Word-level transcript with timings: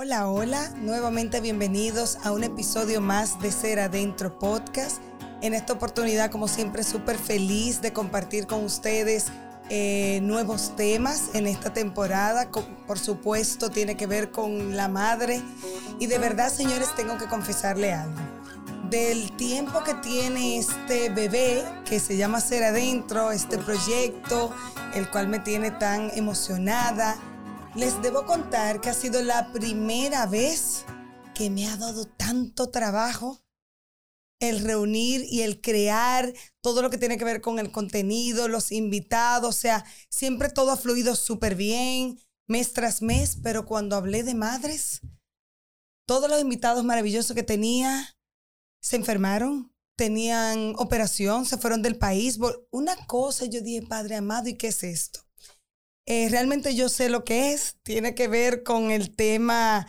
Hola, 0.00 0.28
hola, 0.28 0.70
nuevamente 0.76 1.40
bienvenidos 1.40 2.18
a 2.22 2.30
un 2.30 2.44
episodio 2.44 3.00
más 3.00 3.40
de 3.40 3.50
Ser 3.50 3.80
Adentro 3.80 4.38
Podcast. 4.38 4.98
En 5.42 5.54
esta 5.54 5.72
oportunidad, 5.72 6.30
como 6.30 6.46
siempre, 6.46 6.84
súper 6.84 7.18
feliz 7.18 7.82
de 7.82 7.92
compartir 7.92 8.46
con 8.46 8.64
ustedes 8.64 9.26
eh, 9.70 10.20
nuevos 10.22 10.76
temas 10.76 11.30
en 11.34 11.48
esta 11.48 11.72
temporada. 11.72 12.48
Por 12.86 12.96
supuesto, 13.00 13.70
tiene 13.70 13.96
que 13.96 14.06
ver 14.06 14.30
con 14.30 14.76
la 14.76 14.86
madre. 14.86 15.42
Y 15.98 16.06
de 16.06 16.18
verdad, 16.18 16.52
señores, 16.52 16.94
tengo 16.94 17.18
que 17.18 17.26
confesarle 17.26 17.92
algo. 17.92 18.20
Del 18.88 19.34
tiempo 19.36 19.82
que 19.82 19.94
tiene 19.94 20.58
este 20.58 21.10
bebé 21.10 21.64
que 21.84 21.98
se 21.98 22.16
llama 22.16 22.40
Ser 22.40 22.62
Adentro, 22.62 23.32
este 23.32 23.58
proyecto, 23.58 24.54
el 24.94 25.10
cual 25.10 25.26
me 25.26 25.40
tiene 25.40 25.72
tan 25.72 26.12
emocionada, 26.14 27.16
les 27.78 28.02
debo 28.02 28.26
contar 28.26 28.80
que 28.80 28.90
ha 28.90 28.94
sido 28.94 29.22
la 29.22 29.52
primera 29.52 30.26
vez 30.26 30.84
que 31.32 31.48
me 31.48 31.68
ha 31.68 31.76
dado 31.76 32.06
tanto 32.06 32.70
trabajo 32.70 33.40
el 34.40 34.64
reunir 34.64 35.24
y 35.30 35.42
el 35.42 35.60
crear 35.60 36.32
todo 36.60 36.82
lo 36.82 36.90
que 36.90 36.98
tiene 36.98 37.18
que 37.18 37.24
ver 37.24 37.40
con 37.40 37.60
el 37.60 37.70
contenido, 37.70 38.48
los 38.48 38.72
invitados, 38.72 39.56
o 39.56 39.58
sea, 39.58 39.84
siempre 40.10 40.48
todo 40.48 40.72
ha 40.72 40.76
fluido 40.76 41.14
súper 41.14 41.54
bien, 41.54 42.18
mes 42.48 42.72
tras 42.72 43.00
mes, 43.00 43.38
pero 43.44 43.64
cuando 43.64 43.94
hablé 43.94 44.24
de 44.24 44.34
madres, 44.34 45.00
todos 46.04 46.28
los 46.28 46.40
invitados 46.40 46.82
maravillosos 46.84 47.36
que 47.36 47.44
tenía 47.44 48.16
se 48.82 48.96
enfermaron, 48.96 49.72
tenían 49.96 50.74
operación, 50.78 51.46
se 51.46 51.58
fueron 51.58 51.82
del 51.82 51.96
país. 51.96 52.40
Una 52.72 52.96
cosa, 53.06 53.44
yo 53.44 53.60
dije, 53.60 53.86
Padre 53.86 54.16
amado, 54.16 54.48
¿y 54.48 54.56
qué 54.56 54.68
es 54.68 54.82
esto? 54.82 55.27
Eh, 56.10 56.30
realmente 56.30 56.74
yo 56.74 56.88
sé 56.88 57.10
lo 57.10 57.22
que 57.22 57.52
es, 57.52 57.76
tiene 57.82 58.14
que 58.14 58.28
ver 58.28 58.62
con 58.62 58.90
el 58.90 59.14
tema 59.14 59.86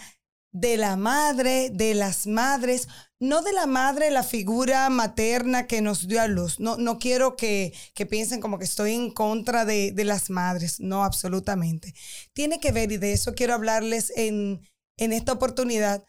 de 0.52 0.76
la 0.76 0.98
madre, 0.98 1.70
de 1.70 1.94
las 1.94 2.27
madres, 2.27 2.90
no 3.22 3.41
de 3.41 3.54
la 3.54 3.68
madre, 3.68 4.12
la 4.12 4.24
figura 4.24 4.90
materna 4.90 5.66
que 5.66 5.80
nos 5.80 6.10
dio 6.10 6.21
a 6.21 6.27
luz. 6.27 6.60
No, 6.60 6.76
no 6.76 6.99
quiero 6.99 7.38
que, 7.38 7.74
piensen 8.10 8.41
como 8.41 8.60
que 8.60 8.66
estoy 8.66 8.96
en 8.96 9.12
contra 9.12 9.63
de, 9.63 9.93
de, 9.93 10.04
las 10.04 10.30
madres, 10.30 10.82
no, 10.82 11.05
absolutamente. 11.05 11.93
Tiene 12.34 12.60
que 12.60 12.74
ver, 12.74 12.91
y 12.91 12.98
de 12.98 13.13
eso 13.13 13.34
quiero 13.34 13.54
hablarles 13.54 14.12
en, 14.18 14.60
en 14.98 15.13
esta 15.13 15.32
oportunidad, 15.32 16.04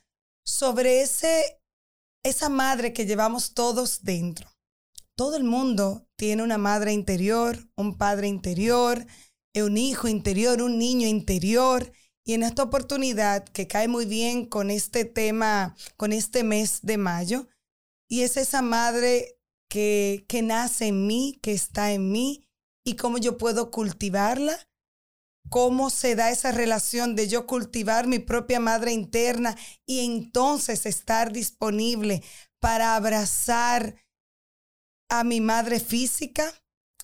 sobre 0.44 1.02
ese, 1.02 1.62
esa 2.24 2.48
madre 2.48 2.92
que 2.92 3.06
llevamos 3.06 3.54
todos 3.54 4.02
dentro. 4.02 4.50
Todo 5.14 5.36
el 5.36 5.44
mundo 5.44 6.08
tiene 6.16 6.42
una 6.42 6.58
madre 6.58 6.92
interior, 6.92 7.56
un 7.76 7.96
padre 7.96 8.26
interior, 8.26 9.06
un 9.56 9.76
hijo 9.76 10.08
interior, 10.08 10.62
un 10.62 10.78
niño 10.78 11.06
interior. 11.06 11.92
Y 12.24 12.34
en 12.34 12.42
esta 12.42 12.62
oportunidad, 12.62 13.44
que 13.44 13.66
cae 13.66 13.88
muy 13.88 14.04
bien 14.04 14.46
con 14.46 14.70
este 14.70 15.04
tema, 15.04 15.74
con 15.96 16.12
este 16.12 16.44
mes 16.44 16.80
de 16.82 16.98
mayo, 16.98 17.48
y 18.08 18.22
es 18.22 18.36
esa 18.36 18.62
madre 18.62 19.38
que, 19.68 20.24
que 20.28 20.42
nace 20.42 20.88
en 20.88 21.06
mí, 21.06 21.38
que 21.42 21.52
está 21.52 21.92
en 21.92 22.12
mí, 22.12 22.46
y 22.84 22.96
cómo 22.96 23.18
yo 23.18 23.38
puedo 23.38 23.70
cultivarla, 23.70 24.56
cómo 25.48 25.90
se 25.90 26.14
da 26.14 26.30
esa 26.30 26.52
relación 26.52 27.16
de 27.16 27.28
yo 27.28 27.46
cultivar 27.46 28.06
mi 28.06 28.18
propia 28.18 28.60
madre 28.60 28.92
interna 28.92 29.56
y 29.86 30.04
entonces 30.04 30.86
estar 30.86 31.32
disponible 31.32 32.22
para 32.60 32.94
abrazar 32.94 33.96
a 35.08 35.24
mi 35.24 35.40
madre 35.40 35.80
física. 35.80 36.52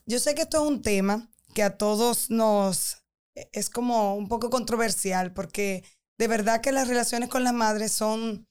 Yo 0.06 0.18
sé 0.20 0.34
que 0.34 0.42
esto 0.42 0.62
es 0.62 0.70
un 0.70 0.82
tema 0.82 1.28
que 1.56 1.62
a 1.62 1.78
todos 1.78 2.28
nos 2.28 3.02
e, 3.34 3.48
es 3.52 3.70
como 3.70 4.14
un 4.14 4.28
poco 4.28 4.50
controversial 4.50 5.32
porque 5.32 5.84
de 6.18 6.28
verdad 6.28 6.60
que 6.60 6.70
las 6.70 6.86
relaciones 6.86 7.30
con 7.30 7.44
las 7.44 7.54
madres 7.54 7.92
son 7.92 8.46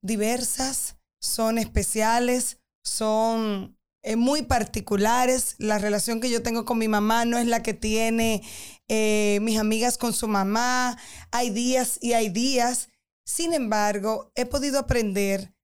diversas, 0.00 0.96
son 1.20 1.58
especiales, 1.58 2.58
son 2.84 3.76
eh, 4.04 4.14
muy 4.14 4.42
particulares. 4.42 5.56
La 5.58 5.78
relación 5.78 6.20
que 6.20 6.30
yo 6.30 6.40
tengo 6.40 6.64
con 6.64 6.78
mi 6.78 6.86
mamá 6.86 7.24
no 7.24 7.38
es 7.38 7.46
la 7.46 7.64
que 7.64 7.74
tiene 7.74 8.42
eh, 8.86 9.40
mis 9.42 9.58
amigas 9.58 9.98
con 9.98 10.12
su 10.12 10.28
mamá. 10.28 10.96
Hay 11.32 11.50
días 11.50 11.98
y 12.00 12.12
hay 12.12 12.28
días. 12.28 12.88
Sin 13.26 13.52
embargo, 13.52 14.30
he 14.36 14.46
podido 14.46 14.78
aprender 14.78 15.54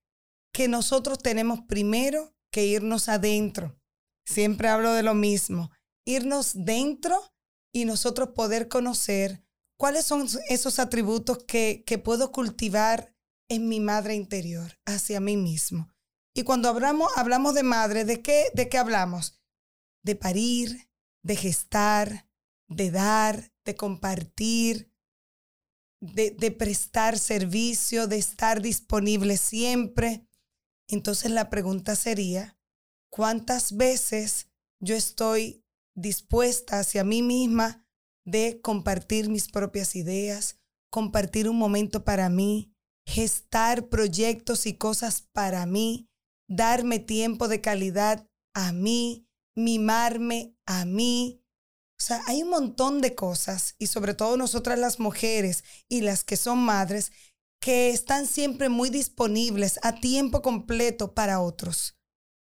que 0.53 0.67
nosotros 0.67 1.19
tenemos 1.19 1.61
primero 1.61 2.35
que 2.51 2.65
irnos 2.65 3.07
adentro. 3.07 3.79
Siempre 4.25 4.67
hablo 4.67 4.91
de 4.91 5.03
lo 5.03 5.13
mismo 5.13 5.71
irnos 6.05 6.51
dentro 6.53 7.19
y 7.73 7.85
nosotros 7.85 8.29
poder 8.29 8.67
conocer 8.67 9.43
cuáles 9.77 10.05
son 10.05 10.27
esos 10.49 10.79
atributos 10.79 11.43
que, 11.43 11.83
que 11.85 11.97
puedo 11.97 12.31
cultivar 12.31 13.13
en 13.49 13.67
mi 13.67 13.79
madre 13.79 14.15
interior, 14.15 14.79
hacia 14.85 15.19
mí 15.19 15.37
mismo. 15.37 15.89
Y 16.33 16.43
cuando 16.43 16.69
hablamos, 16.69 17.11
hablamos 17.15 17.53
de 17.53 17.63
madre, 17.63 18.05
¿de 18.05 18.21
qué, 18.21 18.49
¿de 18.53 18.69
qué 18.69 18.77
hablamos? 18.77 19.39
De 20.03 20.15
parir, 20.15 20.89
de 21.23 21.35
gestar, 21.35 22.29
de 22.67 22.91
dar, 22.91 23.53
de 23.63 23.75
compartir, 23.75 24.91
de, 26.01 26.31
de, 26.31 26.51
prestar 26.51 27.17
servicio, 27.17 28.07
de 28.07 28.17
estar 28.17 28.61
disponible 28.61 29.37
siempre. 29.37 30.27
Entonces 30.87 31.31
la 31.31 31.49
pregunta 31.49 31.95
sería, 31.95 32.59
¿cuántas 33.09 33.75
veces 33.75 34.49
yo 34.79 34.95
estoy 34.95 35.64
dispuesta 35.95 36.79
hacia 36.79 37.03
mí 37.03 37.21
misma 37.21 37.85
de 38.25 38.59
compartir 38.61 39.29
mis 39.29 39.49
propias 39.49 39.95
ideas, 39.95 40.59
compartir 40.91 41.49
un 41.49 41.57
momento 41.57 42.03
para 42.03 42.29
mí, 42.29 42.73
gestar 43.05 43.87
proyectos 43.87 44.65
y 44.65 44.77
cosas 44.77 45.21
para 45.21 45.65
mí, 45.65 46.09
darme 46.47 46.99
tiempo 46.99 47.47
de 47.47 47.61
calidad 47.61 48.27
a 48.53 48.71
mí, 48.71 49.27
mimarme 49.55 50.55
a 50.65 50.85
mí. 50.85 51.41
O 51.97 52.03
sea, 52.03 52.21
hay 52.27 52.43
un 52.43 52.49
montón 52.49 53.01
de 53.01 53.15
cosas 53.15 53.75
y 53.77 53.87
sobre 53.87 54.13
todo 54.13 54.37
nosotras 54.37 54.77
las 54.77 54.99
mujeres 54.99 55.63
y 55.87 56.01
las 56.01 56.23
que 56.23 56.35
son 56.35 56.59
madres 56.59 57.11
que 57.61 57.89
están 57.89 58.27
siempre 58.27 58.69
muy 58.69 58.89
disponibles 58.89 59.79
a 59.81 59.99
tiempo 59.99 60.41
completo 60.41 61.13
para 61.13 61.39
otros, 61.39 61.97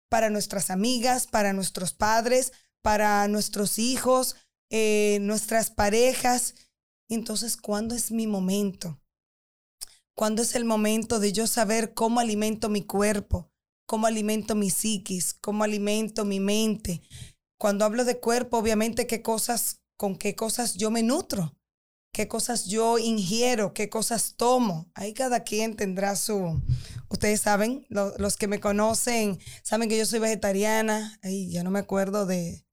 para 0.09 0.29
nuestras 0.29 0.69
amigas, 0.69 1.25
para 1.25 1.53
nuestros 1.53 1.93
padres, 1.93 2.51
para 2.81 3.27
nuestros 3.27 3.79
hijos, 3.79 4.35
eh, 4.69 5.19
nuestras 5.21 5.71
parejas. 5.71 6.55
Entonces, 7.09 7.57
¿cuándo 7.57 7.95
es 7.95 8.11
mi 8.11 8.27
momento? 8.27 8.99
¿Cuándo 10.15 10.41
es 10.41 10.55
el 10.55 10.65
momento 10.65 11.19
de 11.19 11.31
yo 11.31 11.47
saber 11.47 11.93
cómo 11.93 12.19
alimento 12.19 12.69
mi 12.69 12.83
cuerpo? 12.83 13.49
¿Cómo 13.87 14.05
alimento 14.05 14.53
mi 14.53 14.69
psiquis? 14.69 15.33
¿Cómo 15.33 15.63
alimento 15.63 16.25
mi 16.25 16.39
mente? 16.39 17.01
Cuando 17.57 17.85
hablo 17.85 18.05
de 18.05 18.19
cuerpo, 18.19 18.57
obviamente, 18.57 19.07
¿qué 19.07 19.21
cosas, 19.21 19.81
con 19.97 20.15
qué 20.15 20.35
cosas 20.35 20.75
yo 20.75 20.91
me 20.91 21.03
nutro? 21.03 21.57
¿Qué 22.13 22.27
cosas 22.27 22.65
yo 22.65 22.97
ingiero? 22.97 23.73
¿Qué 23.73 23.89
cosas 23.89 24.35
tomo? 24.35 24.91
Ahí 24.93 25.13
cada 25.13 25.43
quien 25.43 25.75
tendrá 25.75 26.15
su, 26.15 26.61
ustedes 27.09 27.41
saben, 27.41 27.85
los 27.89 28.35
que 28.35 28.47
me 28.47 28.59
conocen, 28.59 29.39
saben 29.63 29.89
que 29.89 29.97
yo 29.97 30.05
soy 30.05 30.19
vegetariana. 30.19 31.17
Ay, 31.21 31.49
ya 31.49 31.63
no 31.63 31.71
me 31.71 31.79
acuerdo 31.79 32.25
de, 32.25 32.65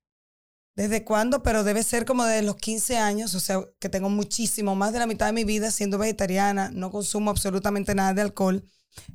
¿Desde 0.76 1.04
cuándo? 1.04 1.42
Pero 1.42 1.64
debe 1.64 1.82
ser 1.82 2.04
como 2.04 2.24
de 2.24 2.42
los 2.42 2.56
15 2.56 2.98
años, 2.98 3.34
o 3.34 3.40
sea, 3.40 3.64
que 3.80 3.88
tengo 3.88 4.10
muchísimo, 4.10 4.76
más 4.76 4.92
de 4.92 4.98
la 4.98 5.06
mitad 5.06 5.26
de 5.26 5.32
mi 5.32 5.44
vida 5.44 5.70
siendo 5.70 5.96
vegetariana, 5.96 6.70
no 6.70 6.90
consumo 6.90 7.30
absolutamente 7.30 7.94
nada 7.94 8.12
de 8.12 8.20
alcohol, 8.20 8.62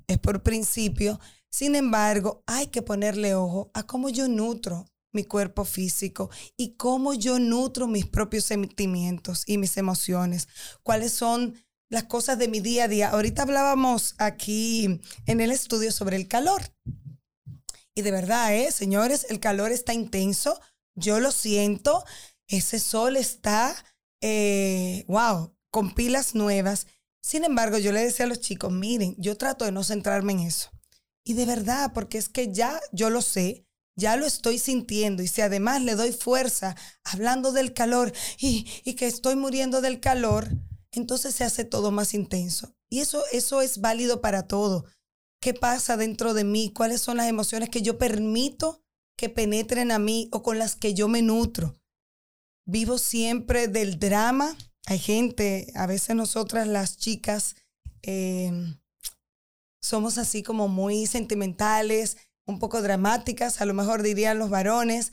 es 0.07 0.17
por 0.17 0.41
principio. 0.41 1.19
Sin 1.51 1.75
embargo, 1.75 2.43
hay 2.47 2.67
que 2.67 2.81
ponerle 2.81 3.35
ojo 3.35 3.69
a 3.75 3.83
cómo 3.83 4.09
yo 4.09 4.27
nutro 4.27 4.87
mi 5.13 5.23
cuerpo 5.23 5.63
físico 5.63 6.31
y 6.57 6.77
cómo 6.77 7.13
yo 7.13 7.37
nutro 7.37 7.87
mis 7.87 8.07
propios 8.07 8.45
sentimientos 8.45 9.43
y 9.45 9.57
mis 9.57 9.77
emociones, 9.77 10.47
cuáles 10.81 11.11
son 11.11 11.55
las 11.89 12.05
cosas 12.05 12.39
de 12.39 12.47
mi 12.47 12.59
día 12.59 12.85
a 12.85 12.87
día. 12.87 13.09
Ahorita 13.09 13.43
hablábamos 13.43 14.15
aquí 14.17 15.01
en 15.27 15.41
el 15.41 15.51
estudio 15.51 15.91
sobre 15.91 16.15
el 16.15 16.27
calor. 16.27 16.61
Y 17.93 18.01
de 18.01 18.11
verdad, 18.11 18.55
¿eh? 18.55 18.71
señores, 18.71 19.27
el 19.29 19.41
calor 19.41 19.71
está 19.71 19.93
intenso 19.93 20.59
yo 20.95 21.19
lo 21.19 21.31
siento, 21.31 22.03
ese 22.47 22.79
sol 22.79 23.17
está, 23.17 23.75
eh, 24.21 25.05
wow, 25.07 25.55
con 25.71 25.93
pilas 25.93 26.35
nuevas. 26.35 26.87
Sin 27.21 27.43
embargo, 27.43 27.77
yo 27.77 27.91
le 27.91 28.03
decía 28.03 28.25
a 28.25 28.29
los 28.29 28.41
chicos, 28.41 28.71
miren, 28.71 29.15
yo 29.17 29.37
trato 29.37 29.65
de 29.65 29.71
no 29.71 29.83
centrarme 29.83 30.33
en 30.33 30.39
eso. 30.41 30.69
Y 31.23 31.33
de 31.33 31.45
verdad, 31.45 31.91
porque 31.93 32.17
es 32.17 32.29
que 32.29 32.51
ya 32.51 32.79
yo 32.91 33.09
lo 33.09 33.21
sé, 33.21 33.65
ya 33.95 34.15
lo 34.15 34.25
estoy 34.25 34.57
sintiendo. 34.57 35.23
Y 35.23 35.27
si 35.27 35.41
además 35.41 35.81
le 35.81 35.95
doy 35.95 36.11
fuerza 36.11 36.75
hablando 37.03 37.51
del 37.51 37.73
calor 37.73 38.11
y, 38.37 38.67
y 38.83 38.95
que 38.95 39.07
estoy 39.07 39.35
muriendo 39.35 39.81
del 39.81 39.99
calor, 39.99 40.49
entonces 40.91 41.35
se 41.35 41.43
hace 41.43 41.63
todo 41.63 41.91
más 41.91 42.13
intenso. 42.13 42.75
Y 42.89 42.99
eso, 42.99 43.23
eso 43.31 43.61
es 43.61 43.79
válido 43.79 44.19
para 44.19 44.47
todo. 44.47 44.85
¿Qué 45.41 45.53
pasa 45.53 45.97
dentro 45.97 46.33
de 46.33 46.43
mí? 46.43 46.71
¿Cuáles 46.73 47.01
son 47.01 47.17
las 47.17 47.27
emociones 47.27 47.69
que 47.69 47.81
yo 47.81 47.97
permito 47.97 48.83
que 49.17 49.29
penetren 49.29 49.91
a 49.91 49.99
mí 49.99 50.29
o 50.31 50.43
con 50.43 50.59
las 50.59 50.75
que 50.75 50.93
yo 50.93 51.07
me 51.07 51.21
nutro. 51.21 51.75
Vivo 52.65 52.97
siempre 52.97 53.67
del 53.67 53.99
drama. 53.99 54.55
Hay 54.85 54.99
gente, 54.99 55.71
a 55.75 55.85
veces 55.85 56.15
nosotras 56.15 56.67
las 56.67 56.97
chicas 56.97 57.55
em, 58.01 58.79
somos 59.81 60.17
así 60.17 60.43
como 60.43 60.67
muy 60.67 61.07
sentimentales, 61.07 62.17
un 62.45 62.59
poco 62.59 62.81
dramáticas, 62.81 63.61
a 63.61 63.65
lo 63.65 63.73
mejor 63.73 64.03
dirían 64.03 64.39
los 64.39 64.49
varones. 64.49 65.11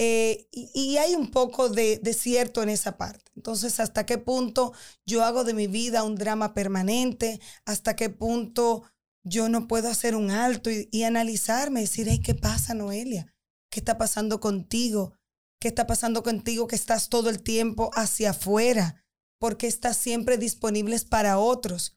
Eh, 0.00 0.48
y, 0.52 0.96
hay 0.98 1.16
un 1.16 1.32
poco 1.32 1.68
de, 1.68 2.00
cierto 2.16 2.62
en 2.62 2.68
esa 2.68 2.96
parte. 2.96 3.32
Entonces, 3.34 3.80
¿hasta 3.80 4.06
qué 4.06 4.16
punto 4.16 4.72
yo 5.04 5.24
hago 5.24 5.42
de 5.42 5.54
mi 5.54 5.66
vida 5.66 6.04
un 6.04 6.14
drama 6.14 6.54
permanente? 6.54 7.40
¿Hasta 7.64 7.96
qué 7.96 8.08
punto 8.08 8.84
yo 9.24 9.48
no 9.48 9.66
puedo 9.66 9.88
hacer 9.88 10.14
un 10.14 10.30
alto 10.30 10.70
y, 10.70 11.02
analizarme, 11.02 11.80
decir, 11.80 12.08
¿qué 12.22 12.34
pasa, 12.36 12.74
Noelia? 12.74 13.34
¿Qué 13.70 13.80
está 13.80 13.98
pasando 13.98 14.40
contigo? 14.40 15.14
¿Qué 15.60 15.68
está 15.68 15.86
pasando 15.86 16.22
contigo 16.22 16.66
que 16.66 16.76
estás 16.76 17.08
todo 17.08 17.30
el 17.30 17.42
tiempo 17.42 17.90
hacia 17.94 18.30
afuera? 18.30 19.04
porque 19.38 19.66
estás 19.66 19.96
siempre 19.96 20.36
disponibles 20.36 21.04
para 21.04 21.38
otros? 21.38 21.96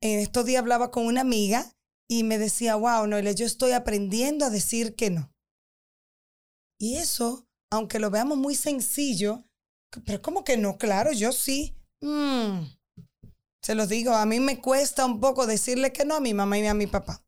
En 0.00 0.18
estos 0.18 0.44
días 0.44 0.60
hablaba 0.60 0.90
con 0.90 1.06
una 1.06 1.20
amiga 1.20 1.72
y 2.08 2.24
me 2.24 2.38
decía, 2.38 2.76
wow, 2.76 3.06
Noelia, 3.06 3.32
yo 3.32 3.46
estoy 3.46 3.72
aprendiendo 3.72 4.44
a 4.44 4.50
decir 4.50 4.94
que 4.94 5.10
no. 5.10 5.32
Y 6.78 6.96
eso, 6.96 7.46
aunque 7.70 7.98
lo 7.98 8.10
veamos 8.10 8.36
muy 8.36 8.54
sencillo, 8.54 9.44
pero 10.04 10.20
¿cómo 10.20 10.44
que 10.44 10.56
no? 10.56 10.76
Claro, 10.78 11.12
yo 11.12 11.32
sí. 11.32 11.76
Mm. 12.00 12.64
Se 13.62 13.76
los 13.76 13.88
digo, 13.88 14.12
a 14.12 14.26
mí 14.26 14.40
me 14.40 14.60
cuesta 14.60 15.06
un 15.06 15.20
poco 15.20 15.46
decirle 15.46 15.92
que 15.92 16.04
no 16.04 16.16
a 16.16 16.20
mi 16.20 16.34
mamá 16.34 16.58
y 16.58 16.66
a 16.66 16.74
mi 16.74 16.88
papá. 16.88 17.24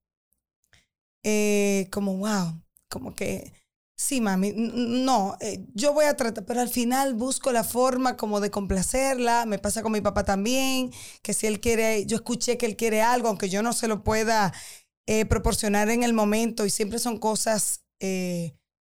Eh, 1.22 1.88
como, 1.92 2.16
wow, 2.16 2.60
como 2.94 3.14
que, 3.14 3.52
sí, 3.96 4.20
mami, 4.20 4.52
no, 4.54 5.36
eh, 5.40 5.66
yo 5.74 5.92
voy 5.92 6.04
a 6.04 6.16
tratar, 6.16 6.44
pero 6.46 6.60
al 6.60 6.68
final 6.68 7.14
busco 7.14 7.50
la 7.50 7.64
forma 7.64 8.16
como 8.16 8.40
de 8.40 8.50
complacerla. 8.50 9.46
Me 9.46 9.58
pasa 9.58 9.82
con 9.82 9.90
mi 9.92 10.00
papá 10.00 10.24
también, 10.24 10.92
que 11.22 11.34
si 11.34 11.48
él 11.48 11.60
quiere, 11.60 12.06
yo 12.06 12.16
escuché 12.16 12.56
que 12.56 12.66
él 12.66 12.76
quiere 12.76 13.02
algo, 13.02 13.28
aunque 13.28 13.48
yo 13.48 13.62
no 13.62 13.72
se 13.72 13.88
lo 13.88 14.04
pueda 14.04 14.54
eh, 15.06 15.26
proporcionar 15.26 15.90
en 15.90 16.04
el 16.04 16.12
momento, 16.12 16.64
y 16.64 16.70
siempre 16.70 16.98
son 16.98 17.18
cosas 17.18 17.80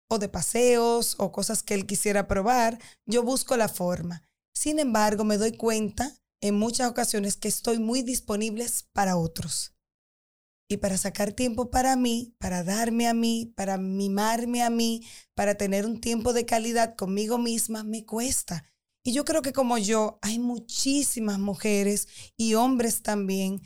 o 0.09 0.19
de 0.19 0.29
paseos 0.29 1.17
o 1.19 1.33
cosas 1.33 1.63
que 1.63 1.75
él 1.75 1.87
quisiera 1.87 2.29
probar, 2.29 2.79
yo 3.07 3.23
busco 3.23 3.57
la 3.57 3.69
forma. 3.69 4.23
Sin 4.55 4.79
embargo, 4.79 5.25
me 5.25 5.39
doy 5.39 5.57
cuenta 5.57 6.15
en 6.43 6.59
muchas 6.59 6.91
ocasiones 6.91 7.37
que 7.37 7.49
estoy 7.49 7.79
muy 7.79 8.03
disponible 8.03 8.67
para 8.93 9.17
otros. 9.17 9.76
Y 10.69 10.79
para 10.79 10.99
sacar 10.99 11.33
tiempo 11.33 11.71
para 11.71 11.95
mí, 11.97 12.35
para 12.39 12.65
darme 12.65 13.07
a 13.07 13.15
mí, 13.15 13.53
para 13.57 13.79
mimarme 13.79 14.63
a 14.63 14.71
mí, 14.71 15.07
para 15.35 15.55
tener 15.55 15.87
un 15.87 16.01
tiempo 16.01 16.33
de 16.33 16.45
calidad 16.45 16.97
conmigo 16.97 17.39
misma, 17.39 17.85
me 17.85 18.05
cuesta. 18.05 18.65
Y 19.05 19.13
yo 19.13 19.25
creo 19.25 19.43
que 19.43 19.53
como 19.53 19.79
yo, 19.79 20.19
hay 20.23 20.41
muchísimas 20.41 21.39
mujeres 21.39 22.09
y 22.37 22.55
hombres 22.55 23.03
también 23.03 23.61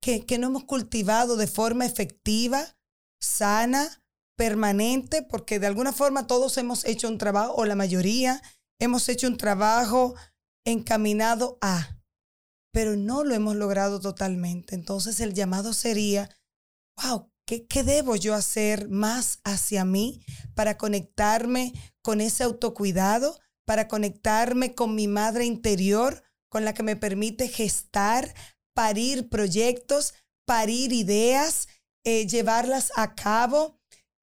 que, 0.00 0.24
que 0.24 0.38
no 0.38 0.46
hemos 0.46 0.64
cultivado 0.64 1.36
de 1.36 1.48
forma 1.48 1.84
efectiva, 1.84 2.76
sana, 3.20 4.04
permanente, 4.36 5.22
porque 5.22 5.58
de 5.58 5.66
alguna 5.66 5.92
forma 5.92 6.28
todos 6.28 6.56
hemos 6.58 6.84
hecho 6.84 7.08
un 7.08 7.18
trabajo, 7.18 7.54
o 7.56 7.64
la 7.64 7.74
mayoría 7.74 8.40
hemos 8.78 9.08
hecho 9.08 9.26
un 9.26 9.36
trabajo 9.36 10.14
encaminado 10.64 11.58
a, 11.60 11.97
pero 12.72 12.96
no 12.96 13.24
lo 13.24 13.34
hemos 13.34 13.56
logrado 13.56 14.00
totalmente. 14.00 14.74
Entonces 14.74 15.20
el 15.20 15.34
llamado 15.34 15.72
sería, 15.72 16.30
wow, 17.02 17.30
¿qué, 17.46 17.66
qué 17.66 17.82
debo 17.82 18.16
yo 18.16 18.34
hacer 18.34 18.88
más 18.88 19.40
hacia 19.44 19.84
mí 19.84 20.24
para 20.54 20.76
conectarme 20.76 21.72
con 22.02 22.20
ese 22.20 22.44
autocuidado, 22.44 23.38
para 23.64 23.88
conectarme 23.88 24.74
con 24.74 24.94
mi 24.94 25.08
madre 25.08 25.44
interior, 25.44 26.22
con 26.48 26.64
la 26.64 26.74
que 26.74 26.82
me 26.82 26.96
permite 26.96 27.48
gestar, 27.48 28.34
parir 28.74 29.28
proyectos, 29.28 30.14
parir 30.46 30.92
ideas, 30.92 31.68
eh, 32.04 32.26
llevarlas 32.26 32.92
a 32.96 33.14
cabo 33.14 33.78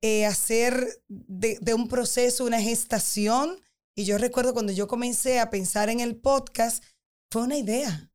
eh, 0.08 0.24
hacer 0.24 1.02
de, 1.08 1.74
un 1.74 1.88
proceso 1.88 2.46
una 2.46 2.62
gestación. 2.62 3.60
Y 3.96 4.06
yo 4.06 4.20
recuerdo 4.20 4.54
cuando 4.54 4.72
yo 4.72 4.88
comencé 4.88 5.40
a 5.40 5.50
pensar 5.50 5.90
en 5.90 6.00
el 6.00 6.16
podcast, 6.16 6.84
fue 7.32 7.42
una 7.42 7.58
idea. 7.58 8.12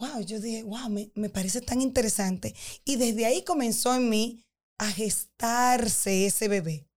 Wow, 0.00 0.22
yo 0.22 0.40
dije, 0.40 0.64
wow, 0.64 0.88
me, 0.88 1.12
me 1.14 1.28
parece 1.28 1.60
tan 1.60 1.80
interesante. 1.80 2.54
Y 2.84 2.96
desde 2.96 3.26
ahí 3.26 3.44
comenzó 3.44 3.94
en 3.94 4.08
mí 4.08 4.44
a 4.78 4.90
gestarse 4.90 6.26
ese 6.26 6.48
bebé, 6.48 6.88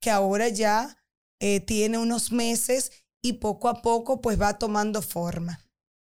que 0.00 0.10
ahora 0.10 0.48
ya 0.48 0.98
eh, 1.38 1.60
tiene 1.60 1.98
unos 1.98 2.32
meses 2.32 2.90
y 3.22 3.34
poco 3.34 3.68
a 3.68 3.82
poco 3.82 4.20
pues 4.20 4.40
va 4.40 4.58
tomando 4.58 5.02
forma. 5.02 5.60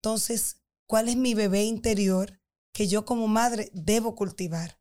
Entonces, 0.02 0.58
¿cuál 0.88 1.10
es 1.10 1.18
mi 1.18 1.36
bebé 1.36 1.64
interior 1.66 2.40
que 2.74 2.88
yo 2.88 3.06
como 3.06 3.28
madre 3.28 3.70
debo 3.74 4.16
cultivar? 4.16 4.80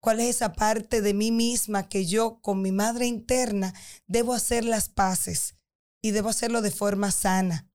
cuál 0.00 0.20
es 0.20 0.36
esa 0.36 0.54
parte 0.54 1.02
de 1.02 1.14
mí 1.14 1.30
misma 1.30 1.88
que 1.88 2.06
yo 2.06 2.40
con 2.40 2.62
mi 2.62 2.72
madre 2.72 3.06
interna 3.06 3.74
debo 4.06 4.34
hacer 4.34 4.64
las 4.64 4.88
paces 4.88 5.54
y 6.02 6.10
debo 6.10 6.30
hacerlo 6.30 6.62
de 6.62 6.70
forma 6.70 7.10
sana, 7.10 7.70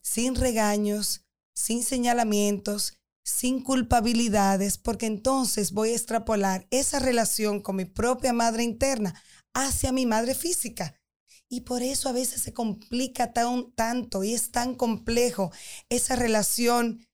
sin 0.00 0.36
regaños, 0.36 1.23
sin 1.54 1.82
señalamientos, 1.82 2.98
sin 3.24 3.62
culpabilidades, 3.62 4.76
porque 4.76 5.06
entonces 5.06 5.72
voy 5.72 5.90
a 5.90 5.94
extrapolar 5.94 6.66
esa 6.70 6.98
relación 6.98 7.60
con 7.60 7.76
mi 7.76 7.84
propia 7.84 8.32
madre 8.32 8.62
interna 8.62 9.20
hacia 9.54 9.92
mi 9.92 10.04
madre 10.04 10.34
física. 10.34 11.00
Y 11.48 11.60
por 11.60 11.82
eso 11.82 12.08
a 12.08 12.12
veces 12.12 12.42
se 12.42 12.52
complica 12.52 13.32
tan, 13.32 13.72
tanto 13.72 14.24
y 14.24 14.34
es 14.34 14.50
tan 14.50 14.74
complejo 14.74 15.52
esa 15.88 16.16
relación 16.16 17.06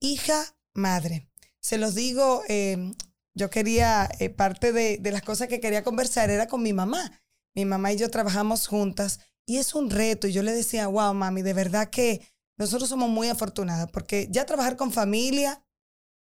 hija-madre. 0.00 1.30
Se 1.60 1.78
los 1.78 1.94
digo, 1.94 2.42
eh, 2.48 2.92
yo 3.34 3.50
quería, 3.50 4.08
eh, 4.18 4.30
parte 4.30 4.72
de, 4.72 4.98
las 5.10 5.22
cosas 5.22 5.48
que 5.48 5.60
quería 5.60 5.84
conversar 5.84 6.30
era 6.30 6.46
con 6.46 6.62
mi 6.62 6.72
mamá. 6.72 7.22
Mi 7.54 7.64
mamá 7.64 7.92
y 7.92 7.96
yo 7.96 8.10
trabajamos 8.10 8.66
juntas 8.66 9.20
y 9.46 9.58
es 9.58 9.74
un 9.74 9.90
reto. 9.90 10.26
Y 10.26 10.32
yo 10.32 10.42
le 10.42 10.52
decía, 10.52 10.88
wow, 10.88 11.14
mami, 11.14 11.42
de 11.42 11.54
verdad 11.54 11.90
que 11.90 12.35
nosotros 12.56 12.88
somos 12.88 13.08
muy 13.08 13.28
afortunadas 13.28 13.90
porque 13.92 14.28
ya 14.30 14.46
trabajar 14.46 14.76
con 14.76 14.92
familia, 14.92 15.62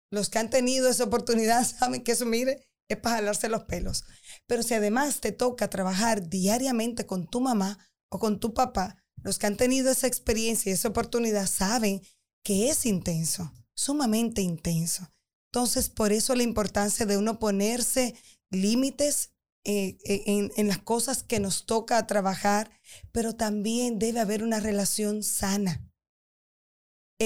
los 0.09 0.29
que 0.29 0.39
han 0.39 0.49
tenido 0.49 0.89
esa 0.89 1.03
oportunidad 1.03 1.65
saben 1.79 2.03
que 2.03 2.13
eso, 2.13 2.25
mire, 2.25 2.67
es 2.87 2.97
para 2.97 3.17
jalarse 3.17 3.49
los 3.49 3.63
pelos. 3.63 4.03
Pero 4.47 4.63
si 4.63 4.73
además 4.73 5.19
te 5.19 5.31
toca 5.31 5.69
trabajar 5.69 6.29
diariamente 6.29 7.05
con 7.05 7.27
tu 7.27 7.41
mamá 7.41 7.77
o 8.09 8.19
con 8.19 8.39
tu 8.39 8.53
papá, 8.53 8.97
los 9.23 9.39
que 9.39 9.47
han 9.47 9.57
tenido 9.57 9.89
esa 9.89 10.07
experiencia 10.07 10.69
y 10.69 10.73
esa 10.73 10.89
oportunidad 10.89 11.47
saben 11.47 12.01
que 12.43 12.69
es 12.69 12.85
intenso, 12.85 13.51
sumamente 13.73 14.41
intenso. 14.41 15.07
Entonces, 15.51 15.89
por 15.89 16.11
eso 16.11 16.35
la 16.35 16.43
importancia 16.43 17.05
de 17.05 17.17
uno 17.17 17.39
ponerse 17.39 18.15
límites 18.49 19.31
eh, 19.65 19.97
eh, 20.03 20.49
en, 20.57 20.67
las 20.67 20.79
cosas 20.79 21.23
que 21.23 21.39
nos 21.39 21.65
toca 21.65 22.05
trabajar, 22.05 22.69
pero 23.13 23.33
también 23.33 23.97
debe 23.97 24.19
haber 24.19 24.43
una 24.43 24.59
relación 24.59 25.23
sana 25.23 25.92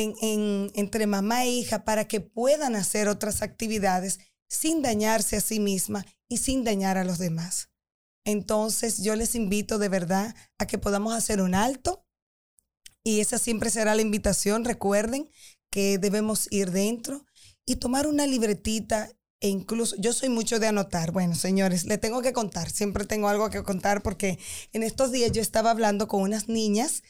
entre 0.01 1.07
mamá 1.07 1.45
e 1.45 1.51
hija 1.51 1.83
para 1.83 2.07
que 2.07 2.21
puedan 2.21 2.75
hacer 2.75 3.07
otras 3.07 3.41
actividades 3.41 4.19
sin 4.49 4.81
dañarse 4.81 5.37
a 5.37 5.41
sí 5.41 5.59
misma 5.59 6.05
y 6.29 6.37
sin 6.37 6.63
dañar 6.63 6.97
a 6.97 7.03
los 7.03 7.17
demás. 7.17 7.69
Entonces, 8.25 9.03
yo 9.03 9.15
les 9.15 9.35
invito 9.35 9.79
de 9.79 9.89
verdad 9.89 10.35
a 10.57 10.67
que 10.67 10.77
podamos 10.77 11.13
hacer 11.13 11.41
un 11.41 11.55
alto 11.55 12.05
y 13.03 13.21
esa 13.21 13.37
siempre 13.37 13.69
será 13.69 13.95
la 13.95 14.01
invitación. 14.01 14.65
Recuerden 14.65 15.29
que 15.71 15.97
debemos 15.97 16.47
ir 16.51 16.71
dentro 16.71 17.25
y 17.65 17.77
tomar 17.77 18.07
una 18.07 18.27
libretita 18.27 19.09
e 19.39 19.49
incluso 19.49 19.95
yo 19.97 20.13
soy 20.13 20.29
mucho 20.29 20.59
de 20.59 20.67
anotar. 20.67 21.11
Bueno, 21.11 21.35
señores, 21.35 21.85
le 21.85 21.97
tengo 21.97 22.21
que 22.21 22.33
contar, 22.33 22.69
siempre 22.69 23.05
tengo 23.05 23.29
algo 23.29 23.49
que 23.49 23.63
contar 23.63 24.01
porque 24.01 24.39
en 24.73 24.83
estos 24.83 25.11
días 25.11 25.31
yo 25.31 25.41
estaba 25.41 25.71
hablando 25.71 26.07
con 26.07 26.21
unas 26.21 26.49
niñas, 26.49 27.03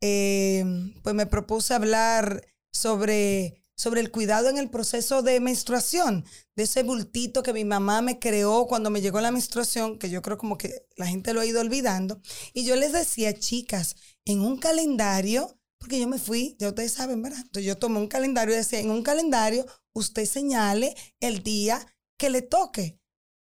eh, 0.00 0.64
pues 1.02 1.14
me 1.14 1.26
propuse 1.26 1.74
hablar 1.74 2.46
sobre, 2.72 3.64
sobre 3.74 4.00
el 4.00 4.10
cuidado 4.10 4.48
en 4.48 4.58
el 4.58 4.70
proceso 4.70 5.22
de 5.22 5.40
menstruación, 5.40 6.24
de 6.56 6.64
ese 6.64 6.82
bultito 6.82 7.42
que 7.42 7.52
mi 7.52 7.64
mamá 7.64 8.02
me 8.02 8.18
creó 8.18 8.66
cuando 8.66 8.90
me 8.90 9.00
llegó 9.00 9.20
la 9.20 9.32
menstruación, 9.32 9.98
que 9.98 10.10
yo 10.10 10.22
creo 10.22 10.38
como 10.38 10.58
que 10.58 10.86
la 10.96 11.06
gente 11.06 11.32
lo 11.34 11.40
ha 11.40 11.46
ido 11.46 11.60
olvidando. 11.60 12.20
Y 12.52 12.64
yo 12.64 12.76
les 12.76 12.92
decía, 12.92 13.34
chicas, 13.38 13.96
en 14.24 14.40
un 14.40 14.58
calendario, 14.58 15.58
porque 15.78 15.98
yo 15.98 16.06
me 16.06 16.18
fui, 16.18 16.56
ya 16.58 16.68
ustedes 16.68 16.92
saben, 16.92 17.22
¿verdad? 17.22 17.40
Entonces 17.40 17.64
yo 17.64 17.78
tomé 17.78 17.98
un 17.98 18.08
calendario 18.08 18.54
y 18.54 18.58
decía, 18.58 18.80
en 18.80 18.90
un 18.90 19.02
calendario 19.02 19.66
usted 19.92 20.26
señale 20.26 20.94
el 21.20 21.42
día 21.42 21.84
que 22.18 22.30
le 22.30 22.42
toque. 22.42 22.99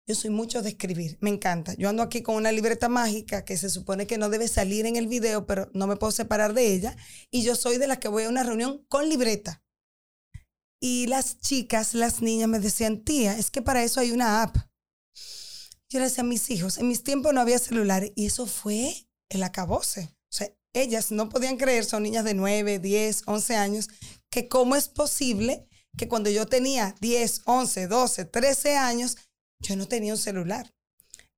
Yo 0.08 0.14
soy 0.14 0.30
mucho 0.30 0.62
de 0.62 0.68
escribir, 0.68 1.18
me 1.20 1.30
encanta. 1.30 1.75
Yo 1.75 1.88
ando 1.88 2.04
aquí 2.04 2.22
con 2.22 2.36
una 2.36 2.52
libreta 2.52 2.88
mágica 2.88 3.44
que 3.44 3.56
se 3.56 3.68
supone 3.68 4.06
que 4.06 4.18
no 4.18 4.28
debe 4.28 4.46
salir 4.46 4.86
en 4.86 4.94
el 4.94 5.08
video, 5.08 5.46
pero 5.46 5.68
no 5.75 5.88
me 5.88 5.96
puedo 5.96 6.12
separar 6.12 6.54
de 6.54 6.72
ella. 6.72 6.96
Y 7.32 7.42
yo 7.42 7.56
soy 7.56 7.78
de 7.78 7.88
las 7.88 7.98
que 7.98 8.06
voy 8.06 8.22
a 8.22 8.28
una 8.28 8.44
reunión 8.44 8.84
con 8.88 9.08
libreta. 9.08 9.64
Y 10.80 11.08
las 11.08 11.40
chicas, 11.40 11.94
las 11.94 12.22
niñas 12.22 12.48
me 12.48 12.60
decían, 12.60 13.02
tía, 13.02 13.36
es 13.36 13.50
que 13.50 13.62
para 13.62 13.82
eso 13.82 13.98
hay 13.98 14.12
una 14.12 14.42
app. 14.42 14.56
Yo 15.88 15.98
le 15.98 16.04
decía 16.04 16.22
a 16.22 16.26
mis 16.26 16.50
hijos, 16.50 16.78
en 16.78 16.86
mis 16.86 17.02
tiempos 17.02 17.34
no 17.34 17.40
había 17.40 17.58
celulares 17.58 18.12
y 18.14 18.26
eso 18.26 18.46
fue 18.46 19.08
el 19.28 19.42
acabose. 19.42 20.14
O 20.30 20.32
sea, 20.32 20.52
ellas 20.72 21.10
no 21.10 21.28
podían 21.28 21.56
creer, 21.56 21.84
son 21.84 22.04
niñas 22.04 22.25
de 22.25 22.34
9, 22.34 22.78
10, 22.78 23.22
11 23.26 23.56
años, 23.56 23.88
que 24.30 24.46
cómo 24.48 24.76
es 24.76 24.88
posible 24.88 25.66
que 25.96 26.06
cuando 26.06 26.30
yo 26.30 26.46
tenía 26.46 26.94
10, 27.00 27.42
11, 27.46 27.88
12, 27.88 28.25
13 28.26 28.76
años, 28.76 29.16
yo 29.60 29.76
no 29.76 29.86
tenía 29.86 30.12
un 30.12 30.18
celular. 30.18 30.75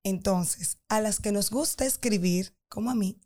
Entonces, 0.03 0.79
a 0.87 1.01
las 1.01 1.19
que 1.19 1.31
nos 1.31 1.49
gusta 1.49 1.85
escribir, 1.85 2.55
como 2.69 2.91
a 2.91 2.95
mí, 2.95 3.19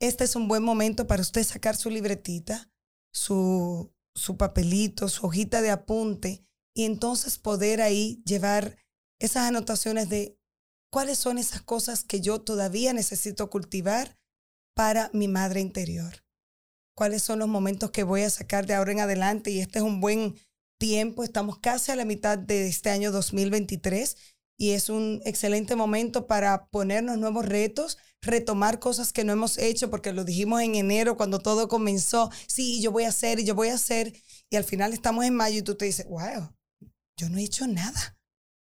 este 0.00 0.24
es 0.24 0.36
un 0.36 0.48
buen 0.48 0.62
momento 0.62 1.06
para 1.06 1.22
usted 1.22 1.44
sacar 1.44 1.76
su 1.76 1.88
libretita, 1.88 2.70
su, 3.12 3.92
su 4.14 4.36
papelito, 4.36 5.08
su 5.08 5.26
hojita 5.26 5.62
de 5.62 5.70
apunte 5.70 6.44
y 6.74 6.84
entonces 6.84 7.38
poder 7.38 7.80
ahí 7.80 8.22
llevar 8.24 8.76
esas 9.20 9.44
anotaciones 9.44 10.08
de 10.08 10.38
cuáles 10.90 11.18
son 11.18 11.38
esas 11.38 11.62
cosas 11.62 12.04
que 12.04 12.20
yo 12.20 12.40
todavía 12.40 12.92
necesito 12.92 13.48
cultivar 13.48 14.18
para 14.74 15.10
mi 15.12 15.28
madre 15.28 15.60
interior. 15.60 16.24
Cuáles 16.96 17.22
son 17.22 17.38
los 17.38 17.48
momentos 17.48 17.90
que 17.90 18.02
voy 18.02 18.22
a 18.22 18.30
sacar 18.30 18.66
de 18.66 18.74
ahora 18.74 18.92
en 18.92 19.00
adelante 19.00 19.50
y 19.50 19.60
este 19.60 19.78
es 19.78 19.84
un 19.84 20.00
buen 20.00 20.34
tiempo, 20.82 21.22
estamos 21.22 21.60
casi 21.60 21.92
a 21.92 21.96
la 21.96 22.04
mitad 22.04 22.36
de 22.36 22.66
este 22.66 22.90
año 22.90 23.12
2023 23.12 24.16
y 24.58 24.70
es 24.70 24.88
un 24.88 25.22
excelente 25.24 25.76
momento 25.76 26.26
para 26.26 26.66
ponernos 26.66 27.18
nuevos 27.18 27.46
retos, 27.46 27.98
retomar 28.20 28.80
cosas 28.80 29.12
que 29.12 29.22
no 29.22 29.32
hemos 29.32 29.58
hecho, 29.58 29.90
porque 29.90 30.12
lo 30.12 30.24
dijimos 30.24 30.60
en 30.60 30.74
enero 30.74 31.16
cuando 31.16 31.38
todo 31.38 31.68
comenzó, 31.68 32.30
sí, 32.48 32.82
yo 32.82 32.90
voy 32.90 33.04
a 33.04 33.10
hacer 33.10 33.38
y 33.38 33.44
yo 33.44 33.54
voy 33.54 33.68
a 33.68 33.74
hacer, 33.74 34.12
y 34.50 34.56
al 34.56 34.64
final 34.64 34.92
estamos 34.92 35.24
en 35.24 35.36
mayo 35.36 35.60
y 35.60 35.62
tú 35.62 35.76
te 35.76 35.84
dices, 35.84 36.04
wow, 36.08 36.52
yo 37.16 37.28
no 37.28 37.38
he 37.38 37.44
hecho 37.44 37.68
nada. 37.68 38.18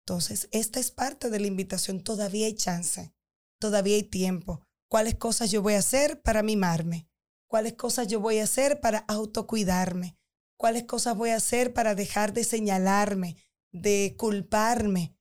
Entonces, 0.06 0.50
esta 0.52 0.82
es 0.82 0.92
parte 0.92 1.30
de 1.30 1.40
la 1.40 1.48
invitación, 1.48 2.04
todavía 2.04 2.48
hay 2.48 2.56
chance, 2.56 3.14
todavía 3.58 3.96
hay 3.96 4.04
tiempo. 4.04 4.68
¿Cuáles 4.90 5.16
cosas 5.16 5.50
yo 5.50 5.62
voy 5.62 5.76
a 5.76 5.80
hacer 5.80 6.22
para 6.22 6.44
mimarme? 6.44 7.08
¿Cuáles 7.48 7.76
cosas 7.76 8.10
yo 8.10 8.20
voy 8.20 8.40
a 8.40 8.44
hacer 8.44 8.82
para 8.82 9.00
autocuidarme? 9.08 10.18
¿Cuáles 10.62 10.84
cosas 10.84 11.18
voy 11.18 11.32
a 11.32 11.38
hacer 11.38 11.74
para 11.74 11.96
dejar 11.96 12.32
de 12.32 12.46
señalarme, 12.46 13.36
de 13.74 14.16
culparme? 14.18 15.18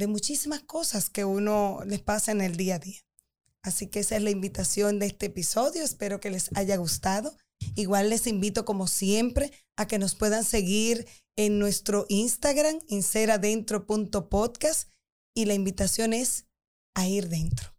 de 0.00 0.06
muchísimas 0.06 0.62
cosas 0.62 1.10
que 1.10 1.26
uno 1.26 1.80
les 1.84 2.00
pasa 2.00 2.32
en 2.32 2.40
el 2.40 2.56
día 2.56 2.76
a 2.76 2.78
día. 2.78 3.00
Así 3.62 3.86
que 3.86 4.00
esa 4.00 4.16
es 4.16 4.22
la 4.22 4.30
invitación 4.30 4.98
de 4.98 5.04
este 5.06 5.26
episodio. 5.26 5.84
Espero 5.84 6.20
que 6.20 6.30
les 6.30 6.48
haya 6.56 6.78
gustado. 6.78 7.36
Igual 7.76 8.08
les 8.08 8.26
invito, 8.26 8.64
como 8.64 8.88
siempre, 8.88 9.52
a 9.76 9.86
que 9.86 9.98
nos 9.98 10.14
puedan 10.14 10.44
seguir 10.44 11.06
en 11.36 11.58
nuestro 11.58 12.06
Instagram, 12.08 12.78
inseradentro.podcast. 12.88 14.88
Y 15.36 15.44
la 15.44 15.52
invitación 15.52 16.14
es 16.14 16.46
a 16.94 17.06
ir 17.06 17.28
dentro. 17.28 17.74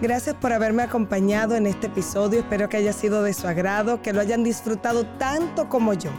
Gracias 0.00 0.34
por 0.34 0.52
haberme 0.52 0.82
acompañado 0.82 1.56
en 1.56 1.66
este 1.66 1.86
episodio. 1.86 2.40
Espero 2.40 2.68
que 2.68 2.76
haya 2.76 2.92
sido 2.92 3.22
de 3.22 3.32
su 3.32 3.48
agrado, 3.48 4.02
que 4.02 4.12
lo 4.12 4.20
hayan 4.20 4.44
disfrutado 4.44 5.06
tanto 5.18 5.70
como 5.70 5.94
yo. 5.94 6.10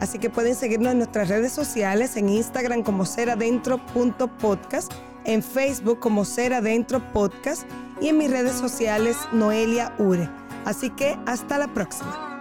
Así 0.00 0.18
que 0.18 0.30
pueden 0.30 0.54
seguirnos 0.54 0.92
en 0.92 0.98
nuestras 0.98 1.28
redes 1.28 1.52
sociales, 1.52 2.16
en 2.16 2.30
Instagram 2.30 2.82
como 2.82 3.04
seradentro.podcast, 3.04 4.92
en 5.24 5.42
Facebook 5.42 5.98
como 6.00 6.24
Seradentro 6.24 7.00
Podcast 7.12 7.64
y 8.00 8.08
en 8.08 8.18
mis 8.18 8.30
redes 8.30 8.54
sociales 8.54 9.16
Noelia 9.32 9.94
Ure. 9.98 10.28
Así 10.64 10.90
que 10.90 11.18
hasta 11.26 11.58
la 11.58 11.68
próxima. 11.68 12.35